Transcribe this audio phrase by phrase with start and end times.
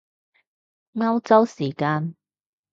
[0.95, 2.15] 歐洲時間？